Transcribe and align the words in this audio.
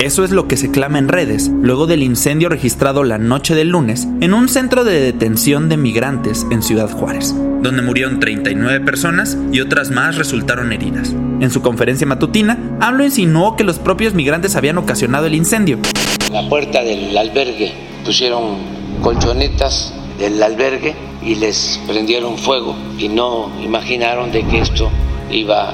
Eso 0.00 0.24
es 0.24 0.32
lo 0.32 0.48
que 0.48 0.56
se 0.56 0.70
clama 0.70 0.98
en 0.98 1.08
redes, 1.08 1.50
luego 1.62 1.86
del 1.86 2.02
incendio 2.02 2.48
registrado 2.48 3.04
la 3.04 3.16
noche 3.16 3.54
del 3.54 3.68
lunes 3.68 4.08
en 4.20 4.34
un 4.34 4.48
centro 4.48 4.84
de 4.84 5.00
detención 5.00 5.68
de 5.68 5.76
migrantes 5.76 6.44
en 6.50 6.62
Ciudad 6.62 6.90
Juárez, 6.90 7.32
donde 7.62 7.80
murieron 7.80 8.18
39 8.18 8.80
personas 8.80 9.38
y 9.52 9.60
otras 9.60 9.90
más 9.90 10.16
resultaron 10.16 10.72
heridas. 10.72 11.14
En 11.40 11.50
su 11.50 11.62
conferencia 11.62 12.06
matutina, 12.08 12.58
AMLO 12.80 13.04
insinuó 13.04 13.54
que 13.56 13.62
los 13.62 13.78
propios 13.78 14.14
migrantes 14.14 14.56
habían 14.56 14.78
ocasionado 14.78 15.26
el 15.26 15.34
incendio. 15.34 15.78
En 16.26 16.34
la 16.34 16.48
puerta 16.48 16.82
del 16.82 17.16
albergue 17.16 17.72
pusieron 18.04 18.56
colchonetas 19.00 19.94
del 20.18 20.42
albergue 20.42 20.94
y 21.22 21.36
les 21.36 21.80
prendieron 21.86 22.36
fuego 22.36 22.76
y 22.98 23.08
no 23.08 23.50
imaginaron 23.62 24.32
de 24.32 24.44
que 24.44 24.58
esto 24.58 24.90
iba 25.30 25.72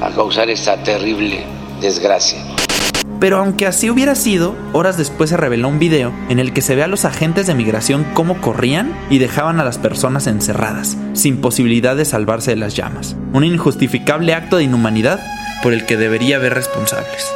a 0.00 0.10
causar 0.14 0.50
esta 0.50 0.82
terrible 0.82 1.44
desgracia. 1.80 2.38
Pero 3.20 3.38
aunque 3.38 3.66
así 3.66 3.88
hubiera 3.88 4.14
sido, 4.14 4.54
horas 4.72 4.98
después 4.98 5.30
se 5.30 5.36
reveló 5.36 5.68
un 5.68 5.78
video 5.78 6.12
en 6.28 6.38
el 6.38 6.52
que 6.52 6.60
se 6.60 6.76
ve 6.76 6.82
a 6.82 6.86
los 6.86 7.04
agentes 7.04 7.46
de 7.46 7.54
migración 7.54 8.04
cómo 8.14 8.40
corrían 8.40 8.94
y 9.08 9.18
dejaban 9.18 9.58
a 9.58 9.64
las 9.64 9.78
personas 9.78 10.26
encerradas, 10.26 10.96
sin 11.14 11.40
posibilidad 11.40 11.96
de 11.96 12.04
salvarse 12.04 12.50
de 12.50 12.56
las 12.56 12.76
llamas. 12.76 13.16
Un 13.32 13.44
injustificable 13.44 14.34
acto 14.34 14.58
de 14.58 14.64
inhumanidad 14.64 15.20
por 15.62 15.72
el 15.72 15.86
que 15.86 15.96
debería 15.96 16.36
haber 16.36 16.54
responsables. 16.54 17.32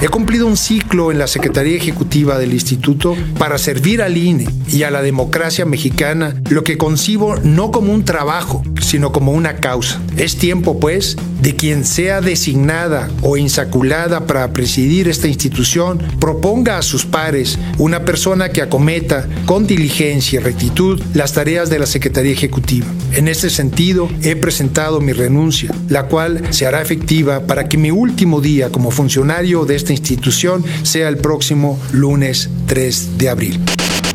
He 0.00 0.08
cumplido 0.08 0.46
un 0.46 0.56
ciclo 0.56 1.10
en 1.10 1.18
la 1.18 1.26
Secretaría 1.26 1.76
Ejecutiva 1.76 2.38
del 2.38 2.52
Instituto 2.52 3.16
para 3.36 3.58
servir 3.58 4.00
al 4.00 4.16
INE 4.16 4.46
y 4.68 4.84
a 4.84 4.92
la 4.92 5.02
democracia 5.02 5.64
mexicana, 5.64 6.40
lo 6.50 6.62
que 6.62 6.78
concibo 6.78 7.34
no 7.42 7.72
como 7.72 7.92
un 7.92 8.04
trabajo, 8.04 8.62
sino 8.80 9.10
como 9.10 9.32
una 9.32 9.56
causa. 9.56 10.00
Es 10.16 10.36
tiempo, 10.36 10.78
pues, 10.78 11.16
de 11.42 11.56
quien 11.56 11.84
sea 11.84 12.20
designada 12.20 13.10
o 13.22 13.36
insaculada 13.36 14.26
para 14.26 14.52
presidir 14.52 15.08
esta 15.08 15.26
institución, 15.26 15.98
proponga 16.20 16.78
a 16.78 16.82
sus 16.82 17.04
pares 17.04 17.58
una 17.78 18.04
persona 18.04 18.50
que 18.50 18.62
acometa 18.62 19.28
con 19.46 19.66
diligencia 19.66 20.38
y 20.38 20.42
rectitud 20.42 21.02
las 21.14 21.32
tareas 21.32 21.70
de 21.70 21.78
la 21.80 21.86
Secretaría 21.86 22.32
Ejecutiva. 22.32 22.86
En 23.14 23.26
este 23.26 23.50
sentido, 23.50 24.08
he 24.22 24.36
presentado 24.36 25.00
mi 25.00 25.12
renuncia, 25.12 25.74
la 25.88 26.04
cual 26.04 26.42
se 26.50 26.66
hará 26.66 26.82
efectiva 26.82 27.46
para 27.46 27.68
que 27.68 27.78
mi 27.78 27.90
último 27.90 28.40
día 28.40 28.70
como 28.70 28.92
funcionario 28.92 29.64
de 29.64 29.74
esta 29.74 29.87
institución 29.92 30.64
sea 30.82 31.08
el 31.08 31.18
próximo 31.18 31.80
lunes 31.92 32.50
3 32.66 33.18
de 33.18 33.28
abril. 33.28 33.60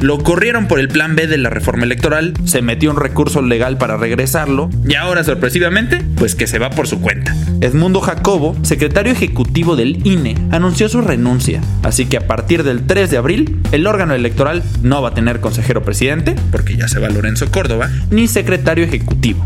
Lo 0.03 0.21
corrieron 0.21 0.67
por 0.67 0.79
el 0.79 0.89
plan 0.89 1.15
B 1.15 1.27
de 1.27 1.37
la 1.37 1.49
reforma 1.49 1.85
electoral, 1.85 2.33
se 2.43 2.61
metió 2.61 2.91
un 2.91 2.97
recurso 2.97 3.41
legal 3.41 3.77
para 3.77 3.95
regresarlo 3.95 4.69
y 4.85 4.95
ahora 4.95 5.23
sorpresivamente, 5.23 6.03
pues 6.17 6.35
que 6.35 6.45
se 6.45 6.59
va 6.59 6.71
por 6.71 6.87
su 6.87 6.99
cuenta. 6.99 7.33
Edmundo 7.61 8.01
Jacobo, 8.01 8.53
secretario 8.63 9.13
ejecutivo 9.13 9.77
del 9.77 10.05
INE, 10.05 10.35
anunció 10.51 10.89
su 10.89 10.99
renuncia, 10.99 11.61
así 11.83 12.05
que 12.05 12.17
a 12.17 12.27
partir 12.27 12.63
del 12.63 12.85
3 12.85 13.11
de 13.11 13.17
abril, 13.17 13.61
el 13.71 13.87
órgano 13.87 14.13
electoral 14.13 14.61
no 14.81 15.01
va 15.01 15.09
a 15.09 15.13
tener 15.13 15.39
consejero 15.39 15.83
presidente, 15.83 16.35
porque 16.51 16.75
ya 16.75 16.89
se 16.89 16.99
va 16.99 17.07
Lorenzo 17.07 17.49
Córdoba, 17.49 17.89
ni 18.11 18.27
secretario 18.27 18.83
ejecutivo. 18.83 19.41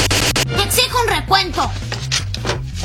exijo 0.66 0.98
un 1.04 1.16
recuento. 1.16 1.72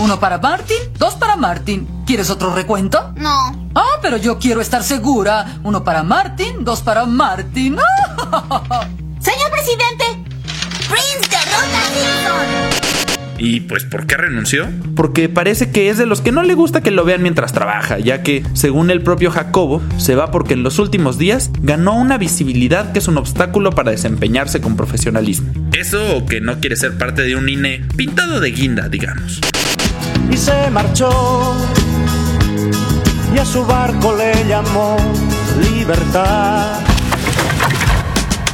Uno 0.02 0.18
para 0.18 0.38
Martín, 0.38 0.78
dos 0.98 1.14
para 1.14 1.36
Martín. 1.36 1.86
¿Quieres 2.04 2.28
otro 2.28 2.52
recuento? 2.52 3.12
No. 3.14 3.70
Ah, 3.72 4.00
pero 4.02 4.16
yo 4.16 4.36
quiero 4.36 4.60
estar 4.60 4.82
segura. 4.82 5.60
Uno 5.62 5.84
para 5.84 6.02
Martín, 6.02 6.64
dos 6.64 6.80
para 6.80 7.06
Martín. 7.06 7.76
Señor 9.20 9.50
presidente, 9.52 10.04
Prince 10.88 11.28
derrota 11.30 11.78
a. 12.26 13.38
¿Y 13.38 13.60
pues 13.60 13.84
por 13.84 14.08
qué 14.08 14.16
renunció? 14.16 14.68
Porque 14.96 15.28
parece 15.28 15.70
que 15.70 15.88
es 15.88 15.98
de 15.98 16.06
los 16.06 16.20
que 16.20 16.32
no 16.32 16.42
le 16.42 16.54
gusta 16.54 16.80
que 16.80 16.90
lo 16.90 17.04
vean 17.04 17.22
mientras 17.22 17.52
trabaja, 17.52 18.00
ya 18.00 18.24
que, 18.24 18.44
según 18.54 18.90
el 18.90 19.02
propio 19.02 19.30
Jacobo, 19.30 19.82
se 19.98 20.16
va 20.16 20.32
porque 20.32 20.54
en 20.54 20.64
los 20.64 20.80
últimos 20.80 21.16
días 21.16 21.50
ganó 21.60 21.94
una 21.94 22.18
visibilidad 22.18 22.90
que 22.90 22.98
es 22.98 23.06
un 23.06 23.18
obstáculo 23.18 23.70
para 23.70 23.92
desempeñarse 23.92 24.60
con 24.60 24.76
profesionalismo. 24.76 25.52
Eso 25.72 26.16
o 26.16 26.26
que 26.26 26.40
no 26.40 26.58
quiere 26.58 26.74
ser 26.74 26.98
parte 26.98 27.22
de 27.22 27.36
un 27.36 27.48
INE 27.48 27.84
pintado 27.96 28.40
de 28.40 28.50
guinda, 28.50 28.88
digamos. 28.88 29.40
Y 30.30 30.36
se 30.36 30.70
marchó 30.70 31.54
y 33.34 33.38
a 33.38 33.44
su 33.44 33.64
barco 33.64 34.14
le 34.16 34.46
llamó 34.46 34.96
libertad. 35.60 36.80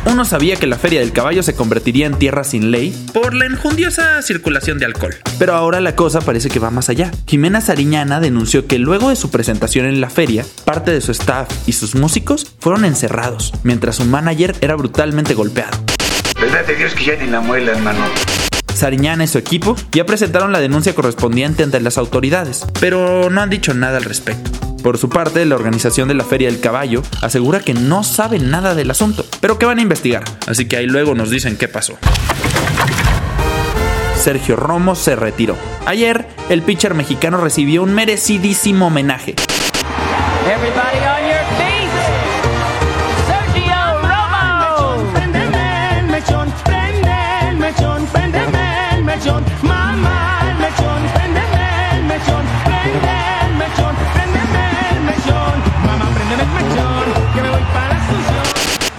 Uno 0.04 0.24
sabía 0.24 0.56
que 0.56 0.66
la 0.66 0.78
Feria 0.78 1.00
del 1.00 1.12
Caballo 1.12 1.42
se 1.42 1.54
convertiría 1.54 2.06
en 2.06 2.14
tierra 2.14 2.42
sin 2.42 2.70
ley 2.70 2.94
por 3.12 3.34
la 3.34 3.44
enjundiosa 3.44 4.22
circulación 4.22 4.78
de 4.78 4.86
alcohol. 4.86 5.14
Pero 5.38 5.54
ahora 5.54 5.80
la 5.80 5.94
cosa 5.96 6.20
parece 6.20 6.48
que 6.48 6.58
va 6.58 6.70
más 6.70 6.88
allá. 6.88 7.10
Jimena 7.26 7.60
Sariñana 7.60 8.18
denunció 8.18 8.66
que 8.66 8.78
luego 8.78 9.10
de 9.10 9.16
su 9.16 9.30
presentación 9.30 9.84
en 9.84 10.00
la 10.00 10.08
feria, 10.08 10.46
parte 10.64 10.92
de 10.92 11.02
su 11.02 11.12
staff 11.12 11.48
y 11.66 11.72
sus 11.72 11.94
músicos 11.94 12.46
fueron 12.58 12.84
encerrados, 12.84 13.52
mientras 13.64 13.96
su 13.96 14.06
manager 14.06 14.56
era 14.60 14.76
brutalmente 14.76 15.34
golpeado. 15.34 15.76
¿Verdad 16.40 16.64
de 16.66 16.76
Dios 16.76 16.94
que 16.94 17.04
ya 17.04 17.16
ni 17.16 17.26
la 17.30 17.40
muela, 17.40 17.72
hermano? 17.72 18.00
Sariñana 18.78 19.24
y 19.24 19.26
su 19.26 19.38
equipo 19.38 19.74
ya 19.90 20.06
presentaron 20.06 20.52
la 20.52 20.60
denuncia 20.60 20.94
correspondiente 20.94 21.64
ante 21.64 21.80
las 21.80 21.98
autoridades, 21.98 22.64
pero 22.78 23.28
no 23.28 23.40
han 23.40 23.50
dicho 23.50 23.74
nada 23.74 23.96
al 23.96 24.04
respecto. 24.04 24.52
Por 24.84 24.98
su 24.98 25.08
parte, 25.08 25.44
la 25.46 25.56
organización 25.56 26.06
de 26.06 26.14
la 26.14 26.22
Feria 26.22 26.48
del 26.48 26.60
Caballo 26.60 27.02
asegura 27.20 27.58
que 27.58 27.74
no 27.74 28.04
sabe 28.04 28.38
nada 28.38 28.76
del 28.76 28.92
asunto, 28.92 29.26
pero 29.40 29.58
que 29.58 29.66
van 29.66 29.80
a 29.80 29.82
investigar, 29.82 30.22
así 30.46 30.68
que 30.68 30.76
ahí 30.76 30.86
luego 30.86 31.16
nos 31.16 31.28
dicen 31.28 31.56
qué 31.56 31.66
pasó. 31.66 31.98
Sergio 34.14 34.54
Romo 34.54 34.94
se 34.94 35.16
retiró. 35.16 35.56
Ayer, 35.84 36.28
el 36.48 36.62
pitcher 36.62 36.94
mexicano 36.94 37.38
recibió 37.38 37.82
un 37.82 37.92
merecidísimo 37.92 38.86
homenaje. 38.86 39.34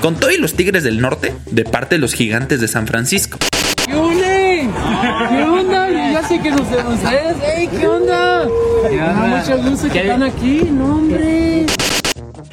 Con 0.02 0.16
todo 0.16 0.32
y 0.32 0.38
los 0.38 0.54
Tigres 0.54 0.84
del 0.86 1.02
Norte, 1.02 1.36
de 1.52 1.66
parte 1.66 1.96
de 1.96 2.00
los 2.00 2.14
Gigantes 2.14 2.62
de 2.62 2.70
San 2.70 2.88
Francisco. 2.88 3.38
¿Qué 3.86 3.94
onda? 3.94 5.30
¿Qué 5.30 5.44
onda? 5.44 5.90
Ya 5.90 6.24
sé 6.26 6.40
que 6.40 6.52
ustedes, 6.52 6.86
ustedes. 6.86 7.36
¡Ey, 7.44 7.68
qué 7.68 7.86
onda! 7.86 8.46
Mucho 8.46 9.58
gusto 9.62 9.90
que 9.90 10.02
están 10.02 10.24
aquí, 10.24 10.62
no, 10.72 10.96
hombre. 10.96 11.66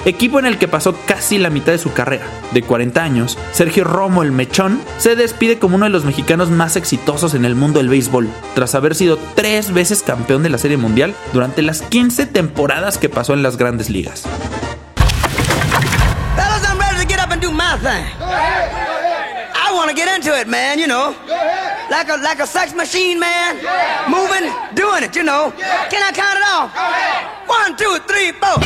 Equipo 0.05 0.41
en 0.41 0.47
el 0.47 0.59
que 0.59 0.67
pasó 0.67 0.97
casi 1.07 1.39
la 1.39 1.51
mitad 1.51 1.71
de 1.71 1.79
su 1.79 1.93
carrera. 1.93 2.27
De 2.53 2.63
40 2.63 3.03
años, 3.03 3.39
Sergio 3.53 3.85
Romo 3.85 4.25
el 4.25 4.33
Mechón 4.33 4.81
se 4.99 5.15
despide 5.15 5.59
como 5.59 5.77
uno 5.77 5.85
de 5.85 5.91
los 5.91 6.05
mexicanos 6.05 6.51
más 6.51 6.75
exitosos 6.77 7.35
en 7.35 7.45
el 7.45 7.55
mundo 7.55 7.79
del 7.79 7.89
béisbol, 7.89 8.29
tras 8.55 8.75
haber 8.75 8.97
sido 8.97 9.19
tres 9.37 9.73
veces 9.73 10.03
campeón 10.03 10.43
de 10.43 10.51
la 10.51 10.59
Serie 10.59 10.77
Mundial 10.77 11.15
durante 11.33 11.63
las 11.63 11.83
15 11.83 12.27
temporadas 12.27 12.99
que 12.99 13.09
pasó 13.09 13.35
en 13.35 13.43
las 13.43 13.57
grandes 13.57 13.89
ligas. 13.89 14.25
And 17.37 17.43
do 17.43 17.53
my 17.53 17.77
thing. 17.77 18.03
I 18.19 19.71
want 19.75 19.91
to 19.91 19.95
get 19.95 20.09
into 20.09 20.33
it, 20.41 20.49
man, 20.49 20.79
you 20.79 20.87
know. 20.87 21.15
Like 21.91 22.09
a 22.09 22.17
like 22.17 22.41
a 22.41 22.47
sex 22.47 22.75
machine, 22.75 23.19
man. 23.19 23.57
Moving, 24.09 24.51
doing 24.75 25.05
it, 25.05 25.15
you 25.15 25.23
know. 25.23 25.53
Can 25.91 26.03
I 26.03 26.13
count 26.15 26.39
it 26.39 26.45
off? 26.49 26.73
One, 27.47 27.77
two, 27.77 27.99
three, 28.09 28.33
four. 28.41 28.63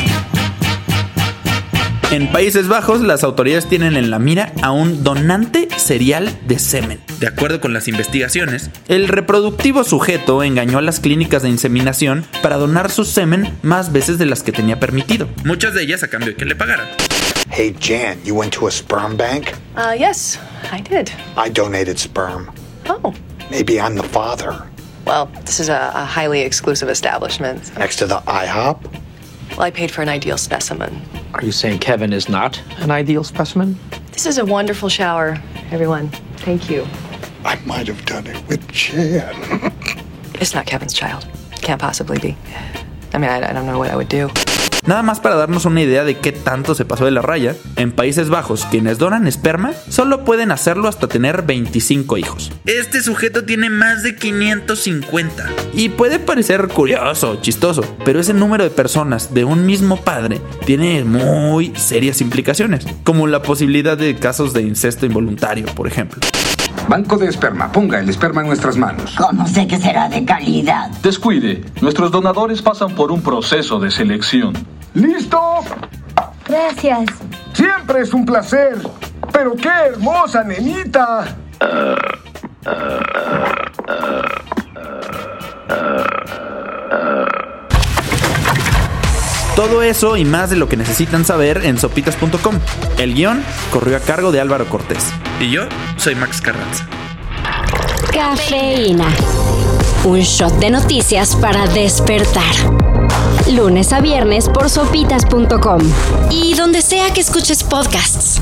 En 2.11 2.31
Países 2.31 2.69
Bajos, 2.69 3.01
las 3.01 3.25
autoridades 3.25 3.67
tienen 3.67 3.97
en 3.97 4.09
la 4.09 4.19
mira 4.19 4.53
a 4.61 4.71
un 4.71 5.03
donante 5.03 5.67
serial 5.75 6.29
de 6.47 6.57
semen. 6.57 7.01
De 7.19 7.27
acuerdo 7.27 7.59
con 7.59 7.73
las 7.73 7.89
investigaciones, 7.89 8.69
el 8.87 9.09
reproductivo 9.09 9.83
sujeto 9.83 10.43
engañó 10.43 10.77
a 10.77 10.81
las 10.81 11.01
clínicas 11.01 11.41
de 11.43 11.49
inseminación 11.49 12.25
para 12.41 12.55
donar 12.55 12.89
su 12.89 13.03
semen 13.03 13.53
más 13.63 13.91
veces 13.91 14.17
de 14.17 14.27
las 14.27 14.43
que 14.43 14.53
tenía 14.53 14.79
permitido, 14.79 15.27
muchas 15.43 15.73
de 15.73 15.83
ellas 15.83 16.03
a 16.03 16.07
cambio 16.07 16.29
de 16.29 16.35
que 16.37 16.45
le 16.45 16.55
pagaran. 16.55 16.87
Hey, 17.51 17.73
Jan, 17.73 18.23
you 18.23 18.33
went 18.33 18.53
to 18.53 18.67
a 18.67 18.71
sperm 18.71 19.17
bank? 19.17 19.55
Uh, 19.75 19.93
yes, 19.97 20.37
I 20.71 20.79
did. 20.79 21.11
I 21.35 21.49
donated 21.49 21.99
sperm. 21.99 22.49
Oh. 22.85 23.13
Maybe 23.49 23.77
I'm 23.79 23.95
the 23.95 24.03
father. 24.03 24.69
Well, 25.05 25.25
this 25.45 25.59
is 25.59 25.67
a, 25.67 25.91
a 25.93 26.05
highly 26.05 26.41
exclusive 26.41 26.87
establishment. 26.87 27.77
Next 27.77 27.97
to 27.97 28.05
the 28.07 28.19
IHOP? 28.19 28.81
Well, 29.51 29.61
I 29.63 29.69
paid 29.69 29.91
for 29.91 30.01
an 30.01 30.07
ideal 30.07 30.37
specimen. 30.37 31.01
Are 31.33 31.43
you 31.43 31.51
saying 31.51 31.79
Kevin 31.79 32.13
is 32.13 32.29
not 32.29 32.61
an 32.77 32.89
ideal 32.89 33.25
specimen? 33.25 33.77
This 34.13 34.25
is 34.25 34.37
a 34.37 34.45
wonderful 34.45 34.87
shower, 34.87 35.37
everyone. 35.71 36.07
Thank 36.37 36.69
you. 36.69 36.87
I 37.43 37.59
might 37.65 37.87
have 37.87 38.05
done 38.05 38.27
it 38.27 38.47
with 38.47 38.65
Jan. 38.71 39.73
It's 40.35 40.55
not 40.55 40.65
Kevin's 40.65 40.93
child. 40.93 41.27
Can't 41.57 41.79
possibly 41.79 42.17
be. 42.17 42.35
I 43.13 43.19
mean, 43.19 43.29
I, 43.29 43.47
I 43.47 43.53
don't 43.53 43.67
know 43.67 43.77
what 43.77 43.91
I 43.91 43.95
would 43.95 44.09
do. 44.09 44.27
Nada 44.85 45.03
más 45.03 45.19
para 45.19 45.35
darnos 45.35 45.65
una 45.65 45.81
idea 45.81 46.03
de 46.03 46.17
qué 46.17 46.31
tanto 46.31 46.73
se 46.73 46.85
pasó 46.85 47.05
de 47.05 47.11
la 47.11 47.21
raya, 47.21 47.55
en 47.75 47.91
Países 47.91 48.29
Bajos, 48.29 48.65
quienes 48.65 48.97
donan 48.97 49.27
esperma 49.27 49.73
solo 49.89 50.25
pueden 50.25 50.51
hacerlo 50.51 50.87
hasta 50.87 51.07
tener 51.07 51.43
25 51.43 52.17
hijos. 52.17 52.51
Este 52.65 53.01
sujeto 53.01 53.45
tiene 53.45 53.69
más 53.69 54.01
de 54.01 54.15
550. 54.15 55.49
Y 55.73 55.89
puede 55.89 56.17
parecer 56.17 56.67
curioso, 56.67 57.39
chistoso, 57.41 57.83
pero 58.03 58.19
ese 58.19 58.33
número 58.33 58.63
de 58.63 58.71
personas 58.71 59.33
de 59.35 59.43
un 59.43 59.67
mismo 59.67 59.97
padre 59.97 60.41
tiene 60.65 61.03
muy 61.03 61.73
serias 61.75 62.19
implicaciones, 62.21 62.87
como 63.03 63.27
la 63.27 63.43
posibilidad 63.43 63.97
de 63.97 64.15
casos 64.15 64.51
de 64.53 64.63
incesto 64.63 65.05
involuntario, 65.05 65.67
por 65.67 65.85
ejemplo. 65.85 66.19
Banco 66.91 67.15
de 67.15 67.29
esperma, 67.29 67.71
ponga 67.71 67.99
el 67.99 68.09
esperma 68.09 68.41
en 68.41 68.47
nuestras 68.47 68.75
manos. 68.75 69.15
¿Cómo 69.15 69.47
sé 69.47 69.65
que 69.65 69.79
será 69.79 70.09
de 70.09 70.25
calidad? 70.25 70.89
Descuide, 71.01 71.63
nuestros 71.79 72.11
donadores 72.11 72.61
pasan 72.61 72.93
por 72.95 73.13
un 73.13 73.21
proceso 73.21 73.79
de 73.79 73.89
selección. 73.89 74.51
¿Listo? 74.93 75.39
Gracias. 76.45 77.05
Siempre 77.53 78.01
es 78.01 78.13
un 78.13 78.25
placer. 78.25 78.75
Pero 79.31 79.55
qué 79.55 79.69
hermosa 79.69 80.43
nenita. 80.43 81.33
Todo 89.55 89.83
eso 89.83 90.17
y 90.17 90.25
más 90.25 90.49
de 90.49 90.55
lo 90.55 90.69
que 90.69 90.77
necesitan 90.77 91.25
saber 91.25 91.65
en 91.65 91.77
sopitas.com. 91.77 92.55
El 92.97 93.13
guion 93.13 93.43
corrió 93.71 93.97
a 93.97 93.99
cargo 93.99 94.31
de 94.31 94.39
Álvaro 94.39 94.67
Cortés. 94.67 95.11
Y 95.39 95.51
yo 95.51 95.63
soy 95.97 96.15
Max 96.15 96.41
Carranza. 96.41 96.87
Cafeína. 98.13 99.07
Un 100.03 100.19
shot 100.19 100.53
de 100.59 100.69
noticias 100.69 101.35
para 101.35 101.67
despertar. 101.67 102.55
Lunes 103.51 103.91
a 103.93 103.99
viernes 103.99 104.49
por 104.49 104.69
sopitas.com. 104.69 105.81
Y 106.29 106.53
donde 106.55 106.81
sea 106.81 107.13
que 107.13 107.21
escuches 107.21 107.63
podcasts. 107.63 108.41